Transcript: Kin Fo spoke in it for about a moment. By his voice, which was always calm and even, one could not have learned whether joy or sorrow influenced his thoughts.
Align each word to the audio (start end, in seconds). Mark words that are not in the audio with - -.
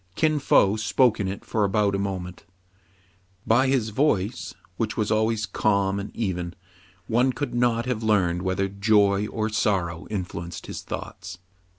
Kin 0.15 0.39
Fo 0.39 0.77
spoke 0.77 1.19
in 1.19 1.27
it 1.27 1.45
for 1.45 1.63
about 1.63 1.93
a 1.93 1.99
moment. 1.99 2.43
By 3.45 3.67
his 3.67 3.89
voice, 3.89 4.55
which 4.75 4.97
was 4.97 5.11
always 5.11 5.45
calm 5.45 5.99
and 5.99 6.09
even, 6.15 6.55
one 7.05 7.31
could 7.31 7.53
not 7.53 7.85
have 7.85 8.01
learned 8.01 8.41
whether 8.41 8.67
joy 8.67 9.27
or 9.27 9.47
sorrow 9.49 10.07
influenced 10.09 10.65
his 10.65 10.81
thoughts. 10.81 11.37